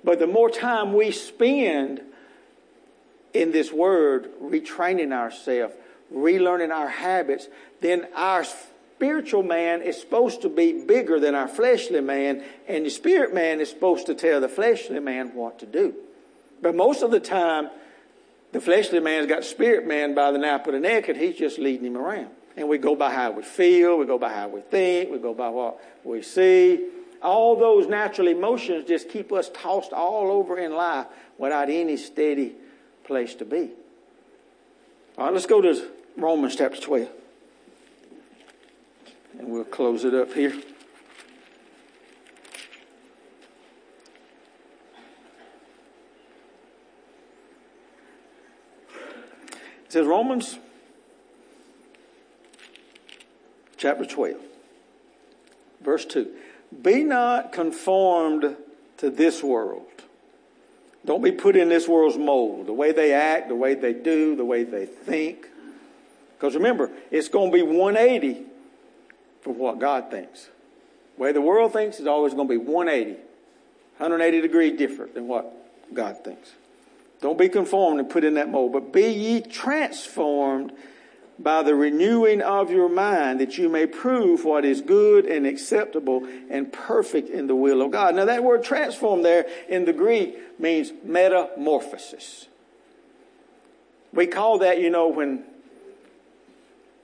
[0.04, 2.00] But the more time we spend
[3.32, 5.74] in this word, retraining ourselves,
[6.14, 7.48] relearning our habits,
[7.80, 12.90] then our spiritual man is supposed to be bigger than our fleshly man, and the
[12.90, 15.94] spirit man is supposed to tell the fleshly man what to do.
[16.62, 17.70] But most of the time,
[18.54, 21.58] the fleshly man's got spirit man by the nape of the neck, and he's just
[21.58, 22.28] leading him around.
[22.56, 25.34] And we go by how we feel, we go by how we think, we go
[25.34, 26.86] by what we see.
[27.20, 32.54] All those natural emotions just keep us tossed all over in life without any steady
[33.02, 33.70] place to be.
[35.18, 37.08] All right, let's go to Romans chapter 12.
[39.40, 40.54] And we'll close it up here.
[49.94, 50.58] Says Romans
[53.76, 54.40] chapter 12,
[55.82, 56.32] verse 2.
[56.82, 58.56] Be not conformed
[58.96, 59.86] to this world.
[61.04, 62.66] Don't be put in this world's mold.
[62.66, 65.46] The way they act, the way they do, the way they think.
[66.32, 68.46] Because remember, it's going to be 180
[69.42, 70.48] for what God thinks.
[71.14, 73.12] The way the world thinks is always going to be 180.
[73.98, 75.54] 180 degrees different than what
[75.94, 76.50] God thinks.
[77.20, 80.72] Don't be conformed and put in that mold, but be ye transformed
[81.38, 86.26] by the renewing of your mind that you may prove what is good and acceptable
[86.48, 88.14] and perfect in the will of God.
[88.14, 92.46] Now that word transform there in the Greek means metamorphosis.
[94.12, 95.44] We call that, you know, when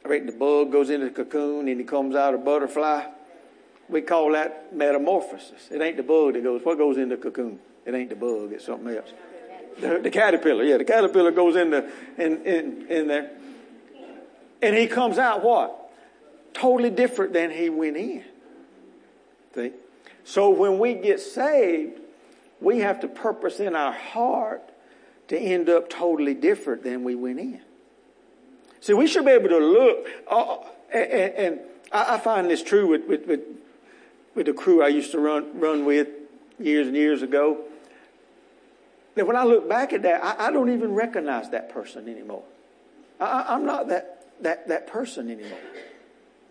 [0.04, 3.06] I reckon the bug goes into the cocoon and he comes out a butterfly.
[3.88, 5.68] We call that metamorphosis.
[5.72, 7.58] It ain't the bug that goes, what goes in the cocoon?
[7.84, 9.10] It ain't the bug, it's something else.
[9.78, 13.30] The, the caterpillar, yeah, the caterpillar goes in, the, in, in, in there.
[14.62, 15.90] And he comes out what?
[16.52, 18.24] Totally different than he went in.
[19.54, 19.72] See?
[20.24, 22.00] So when we get saved,
[22.60, 24.62] we have to purpose in our heart
[25.28, 27.60] to end up totally different than we went in.
[28.80, 30.56] See, we should be able to look, uh,
[30.92, 31.60] and, and,
[31.92, 33.40] I find this true with, with, with,
[34.36, 36.06] with the crew I used to run, run with
[36.60, 37.64] years and years ago.
[39.20, 42.42] That when I look back at that, I, I don't even recognize that person anymore.
[43.20, 45.58] I, am not that, that, that person anymore.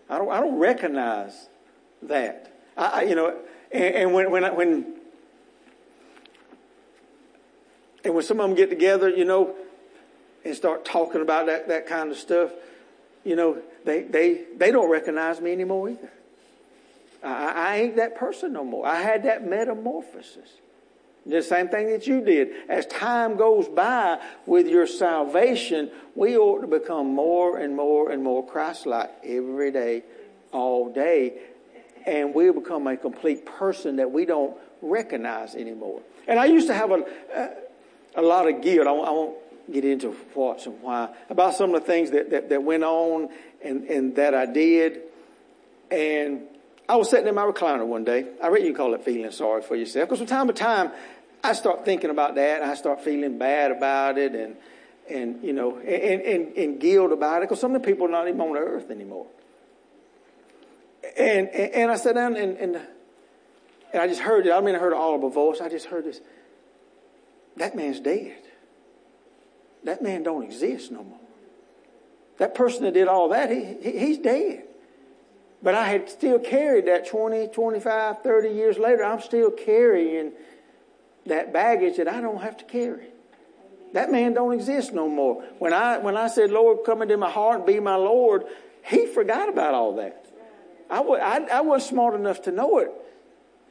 [0.08, 1.48] I don't, I don't recognize
[2.02, 2.54] that.
[2.76, 3.36] I, you know,
[3.72, 4.94] and, and when, when, I, when,
[8.04, 9.56] and when some of them get together, you know,
[10.44, 12.52] and start talking about that, that kind of stuff,
[13.24, 16.12] you know, they, they, they don't recognize me anymore either.
[17.24, 18.86] I, I ain't that person no more.
[18.86, 20.50] I had that metamorphosis.
[21.26, 22.48] The same thing that you did.
[22.68, 28.22] As time goes by with your salvation, we ought to become more and more and
[28.22, 30.02] more Christ-like every day,
[30.52, 31.38] all day.
[32.06, 36.00] And we'll become a complete person that we don't recognize anymore.
[36.26, 37.50] And I used to have a,
[38.14, 38.86] a, lot of guilt.
[38.86, 39.36] I, I won't
[39.70, 43.28] get into what's and why about some of the things that, that, that went on
[43.62, 45.02] and, and that I did.
[45.90, 46.42] And
[46.90, 48.26] I was sitting in my recliner one day.
[48.42, 50.08] I reckon you call it feeling sorry for yourself.
[50.08, 50.90] Because from time to time,
[51.44, 54.56] I start thinking about that and I start feeling bad about it and,
[55.08, 58.10] and you know, and, and, and guilt about it because some of the people are
[58.10, 59.28] not even on the earth anymore.
[61.16, 62.80] And, and, and I sat down and, and,
[63.92, 64.50] and I just heard it.
[64.50, 65.60] I mean, I heard an audible voice.
[65.60, 66.20] I just heard this.
[67.56, 68.42] That man's dead.
[69.84, 71.20] That man don't exist no more.
[72.38, 74.64] That person that did all that, he, he, he's dead.
[75.62, 79.04] But I had still carried that 20, 25, 30 years later.
[79.04, 80.32] I'm still carrying
[81.26, 83.06] that baggage that I don't have to carry.
[83.92, 85.42] That man don't exist no more.
[85.58, 88.44] When I, when I said, Lord, come into my heart and be my Lord,
[88.84, 90.26] he forgot about all that.
[90.88, 92.90] I, w- I, I wasn't smart enough to know it.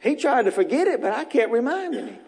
[0.00, 2.18] He tried to forget it, but I kept reminding him.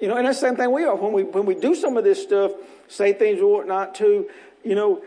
[0.00, 0.96] You know, and that's the same thing we are.
[0.96, 2.52] When we, when we do some of this stuff,
[2.88, 4.28] say things we ought not to,
[4.64, 5.02] you know,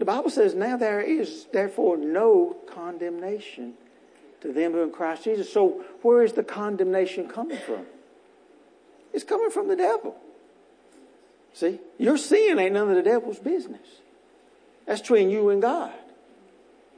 [0.00, 3.74] the Bible says now there is therefore no condemnation
[4.40, 5.52] to them who are in Christ Jesus.
[5.52, 7.84] So where is the condemnation coming from?
[9.12, 10.16] It's coming from the devil.
[11.52, 13.86] See, your sin ain't none of the devil's business.
[14.86, 15.92] That's between you and God.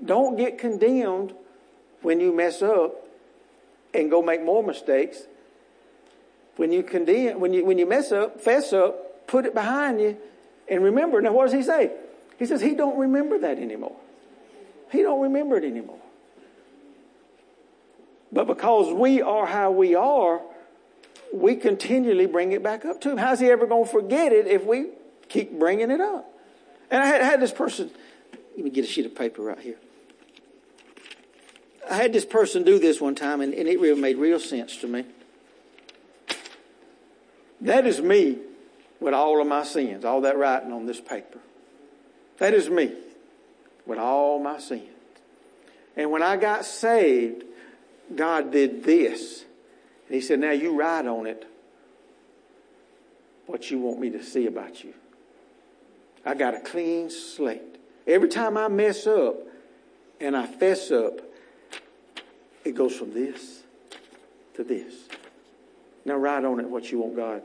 [0.05, 1.35] Don't get condemned
[2.03, 3.05] when you mess up
[3.93, 5.23] and go make more mistakes.
[6.55, 10.17] When you condemn, when you, when you mess up, fess up, put it behind you
[10.69, 11.21] and remember.
[11.21, 11.91] Now what does he say?
[12.43, 13.95] He says he don't remember that anymore.
[14.91, 16.01] He don't remember it anymore.
[18.33, 20.41] But because we are how we are,
[21.33, 23.17] we continually bring it back up to him.
[23.17, 24.87] How's he ever going to forget it if we
[25.29, 26.29] keep bringing it up?
[26.91, 27.93] And I had, I had this person,
[28.57, 29.79] let me get a sheet of paper right here.
[31.89, 34.77] I had this person do this one time, and, and it really made real sense
[34.79, 35.05] to me.
[37.61, 38.39] That is me
[38.99, 41.39] with all of my sins, all that writing on this paper.
[42.39, 42.93] That is me
[43.87, 44.89] with all my sins.
[45.97, 47.45] And when I got saved,
[48.15, 49.45] God did this.
[50.07, 51.47] And He said, Now you write on it
[53.47, 54.95] what you want me to see about you.
[56.25, 57.61] I got a clean slate.
[58.07, 59.37] Every time I mess up
[60.21, 61.21] and I fess up,
[62.65, 63.63] it goes from this
[64.55, 64.95] to this.
[66.05, 67.43] Now write on it what you want God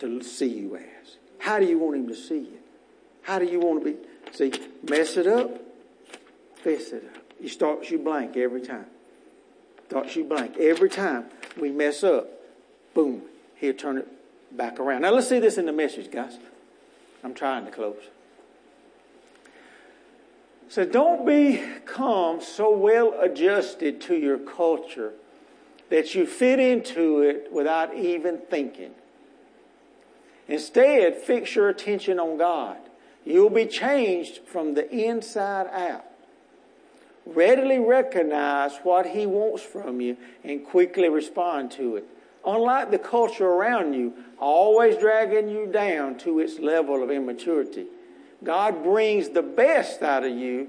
[0.00, 1.16] to see you as.
[1.38, 2.58] How do you want Him to see you?
[3.22, 3.98] How do you want to be?
[4.32, 4.52] See,
[4.88, 5.50] mess it up,
[6.56, 7.22] fess it up.
[7.40, 8.86] He starts you blank every time.
[9.86, 11.26] Starts you blank every time
[11.58, 12.28] we mess up.
[12.94, 13.22] Boom,
[13.56, 14.08] he'll turn it
[14.56, 15.02] back around.
[15.02, 16.38] Now let's see this in the message, guys.
[17.24, 18.02] I'm trying to close.
[20.68, 25.14] So don't become so well adjusted to your culture
[25.88, 28.90] that you fit into it without even thinking.
[30.46, 32.76] Instead, fix your attention on God.
[33.24, 36.04] You'll be changed from the inside out.
[37.26, 42.04] Readily recognize what He wants from you and quickly respond to it.
[42.46, 47.86] Unlike the culture around you, always dragging you down to its level of immaturity.
[48.42, 50.68] God brings the best out of you,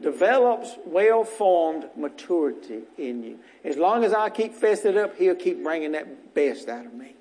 [0.00, 3.38] develops well formed maturity in you.
[3.62, 7.14] As long as I keep fessing up, He'll keep bringing that best out of me.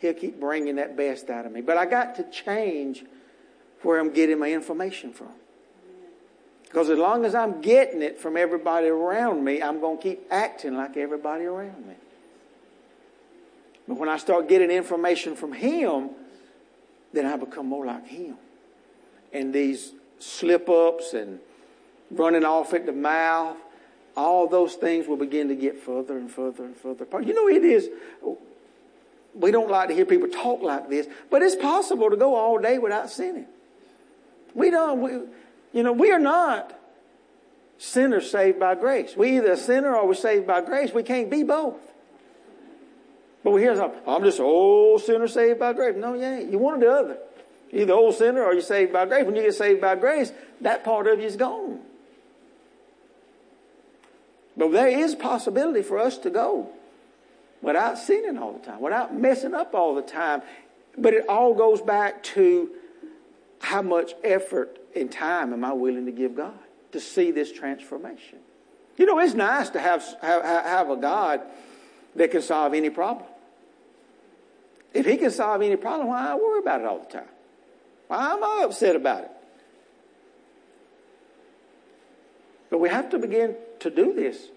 [0.00, 1.62] He'll keep bringing that best out of me.
[1.62, 3.04] But I got to change
[3.84, 5.32] where I'm getting my information from.
[6.64, 10.26] Because as long as I'm getting it from everybody around me, I'm going to keep
[10.30, 11.94] acting like everybody around me.
[13.86, 16.10] But when I start getting information from Him,
[17.12, 18.36] then I become more like Him.
[19.32, 21.38] And these slip ups and
[22.10, 23.56] running off at the mouth,
[24.16, 27.24] all those things will begin to get further and further and further apart.
[27.24, 27.88] You know, it is,
[29.34, 32.58] we don't like to hear people talk like this, but it's possible to go all
[32.58, 33.46] day without sinning.
[34.54, 35.10] We don't, we,
[35.72, 36.78] you know, we are not
[37.78, 39.16] sinners saved by grace.
[39.16, 40.92] We either a sinner or we're saved by grace.
[40.92, 41.80] We can't be both.
[43.42, 45.96] But we hear something, I'm just an old sinner saved by grace.
[45.96, 46.50] No, you ain't.
[46.50, 47.18] You one or the other.
[47.70, 49.26] You're either old sinner or you're saved by grace.
[49.26, 51.80] When you get saved by grace, that part of you is gone.
[54.56, 56.70] But there is possibility for us to go
[57.60, 60.42] without sinning all the time, without messing up all the time.
[60.96, 62.70] But it all goes back to
[63.64, 66.58] how much effort and time am I willing to give God
[66.92, 68.38] to see this transformation?
[68.96, 71.40] You know, it's nice to have, have, have a God
[72.14, 73.26] that can solve any problem.
[74.92, 77.28] If he can solve any problem, why I worry about it all the time?
[78.06, 79.30] Why am I upset about it?
[82.70, 84.48] But we have to begin to do this.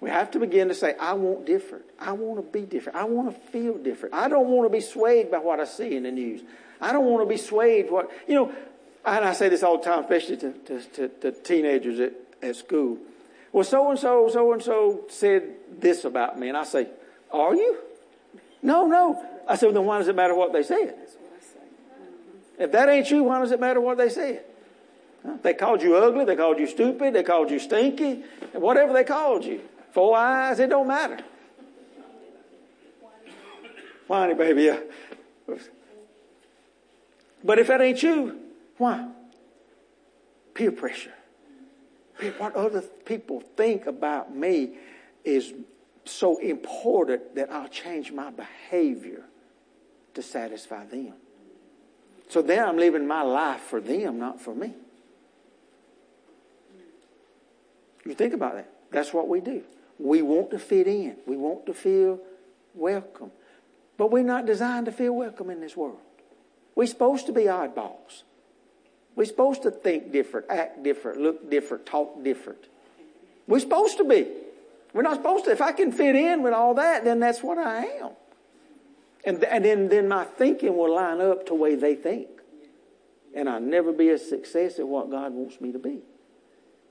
[0.00, 1.84] We have to begin to say, I want different.
[2.00, 2.98] I want to be different.
[2.98, 4.14] I want to feel different.
[4.14, 6.42] I don't want to be swayed by what I see in the news.
[6.80, 8.52] I don't want to be swayed what, you know,
[9.04, 12.12] and I say this all the time, especially to, to, to, to teenagers at,
[12.42, 12.98] at school.
[13.52, 16.48] Well, so and so, so and so said this about me.
[16.48, 16.88] And I say,
[17.30, 17.78] Are you?
[18.62, 19.24] No, no.
[19.48, 20.96] I said, well, then why does it matter what they said?
[22.58, 24.44] If that ain't true, why does it matter what they said?
[25.42, 29.44] They called you ugly, they called you stupid, they called you stinky, whatever they called
[29.44, 29.60] you.
[29.92, 31.18] Four eyes, it don't matter.
[34.06, 34.80] Whiny baby, yeah.
[37.46, 38.36] But if that ain't you,
[38.76, 39.08] why?
[40.52, 41.14] Peer pressure.
[42.38, 44.78] What other people think about me
[45.24, 45.54] is
[46.04, 49.22] so important that I'll change my behavior
[50.14, 51.14] to satisfy them.
[52.28, 54.72] So then I'm living my life for them, not for me.
[58.04, 58.70] You think about that.
[58.90, 59.62] That's what we do.
[59.98, 61.16] We want to fit in.
[61.26, 62.18] We want to feel
[62.74, 63.30] welcome.
[63.96, 66.00] But we're not designed to feel welcome in this world.
[66.76, 68.22] We're supposed to be oddballs.
[69.16, 72.66] We're supposed to think different, act different, look different, talk different.
[73.48, 74.28] We're supposed to be.
[74.92, 75.50] We're not supposed to.
[75.50, 78.10] If I can fit in with all that, then that's what I am.
[79.24, 82.28] And, and then, then my thinking will line up to the way they think.
[83.34, 86.00] And I'll never be a success at what God wants me to be.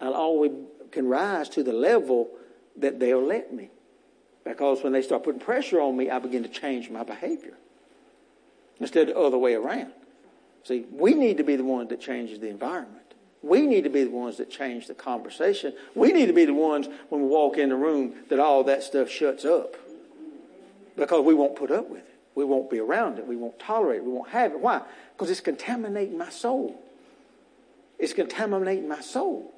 [0.01, 0.51] I'll always
[0.91, 2.29] can rise to the level
[2.77, 3.69] that they'll let me.
[4.43, 7.57] Because when they start putting pressure on me, I begin to change my behavior.
[8.79, 9.91] Instead of the other way around.
[10.63, 13.13] See, we need to be the ones that changes the environment.
[13.41, 15.73] We need to be the ones that change the conversation.
[15.93, 18.81] We need to be the ones when we walk in the room that all that
[18.81, 19.75] stuff shuts up.
[20.95, 22.15] Because we won't put up with it.
[22.33, 23.27] We won't be around it.
[23.27, 24.03] We won't tolerate it.
[24.03, 24.59] We won't have it.
[24.59, 24.81] Why?
[25.15, 26.81] Because it's contaminating my soul.
[27.99, 29.53] It's contaminating my soul.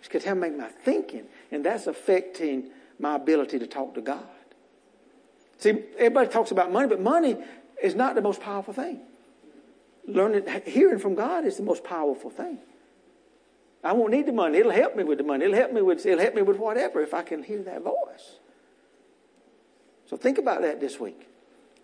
[0.00, 1.26] It's contaminating my thinking.
[1.52, 4.26] And that's affecting my ability to talk to God.
[5.58, 7.36] See, everybody talks about money, but money
[7.82, 9.00] is not the most powerful thing
[10.06, 12.58] learning, hearing from God is the most powerful thing.
[13.84, 14.58] I won't need the money.
[14.58, 15.44] It'll help me with the money.
[15.44, 18.38] It'll help me with, it'll help me with whatever if I can hear that voice.
[20.06, 21.28] So think about that this week.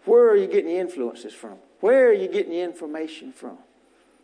[0.05, 1.57] Where are you getting your influences from?
[1.80, 3.59] Where are you getting your information from?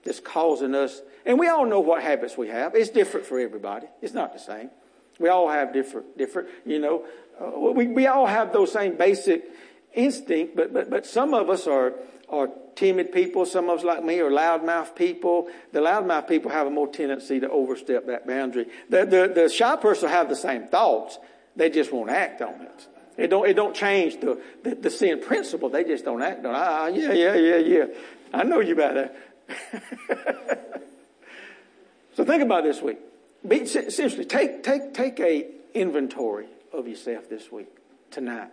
[0.05, 2.75] That's causing us, and we all know what habits we have.
[2.75, 3.87] It's different for everybody.
[4.03, 4.70] It's not the same.
[5.18, 7.07] We all have different, different, you know,
[7.41, 9.45] uh, we, we all have those same basic
[9.95, 11.95] instinct, but, but, but some of us are,
[12.29, 13.47] are timid people.
[13.47, 15.49] Some of us, like me, are loudmouth people.
[15.73, 18.67] The loudmouth people have a more tendency to overstep that boundary.
[18.89, 21.19] The, the, the shy person have the same thoughts.
[21.57, 22.87] They just won't act on it.
[23.17, 25.69] It don't, it don't change the, the, the sin principle.
[25.69, 26.59] They just don't act on it.
[26.59, 27.85] Ah, yeah, yeah, yeah, yeah.
[28.33, 29.17] I know you about that.
[32.15, 32.99] so think about this week.
[33.47, 37.69] Be, seriously, take, take, take a inventory of yourself this week,
[38.11, 38.51] tonight.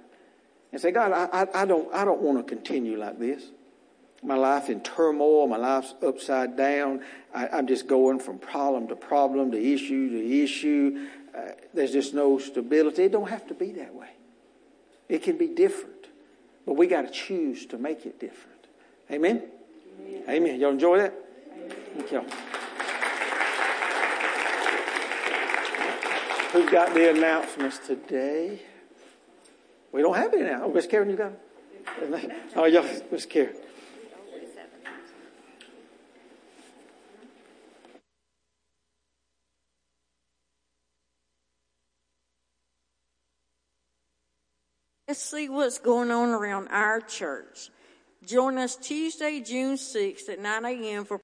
[0.72, 3.44] And say, God, I, I, I don't, I don't want to continue like this
[4.24, 7.02] my life in turmoil, my life's upside down.
[7.34, 11.08] I, am just going from problem to problem, to issue to issue.
[11.36, 13.04] Uh, there's just no stability.
[13.04, 14.10] It don't have to be that way.
[15.10, 16.08] It can be different,
[16.66, 18.68] but we got to choose to make it different.
[19.10, 19.44] Amen.
[20.00, 20.24] Amen.
[20.30, 20.60] Amen.
[20.60, 21.14] Y'all enjoy that?
[21.54, 21.76] Amen.
[21.96, 22.26] Thank y'all.
[26.52, 28.62] Who's got the announcements today?
[29.92, 30.68] We don't have any now.
[30.68, 32.32] Miss Karen, you got them?
[32.56, 33.56] Oh, y'all, Miss Karen.
[45.08, 47.70] Let's see what's going on around our church.
[48.26, 51.04] Join us Tuesday, June 6th at 9 a.m.
[51.04, 51.18] for